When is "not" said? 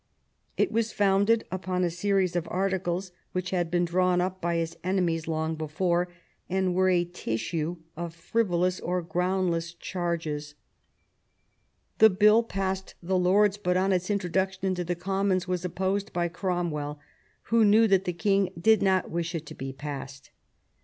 18.81-19.11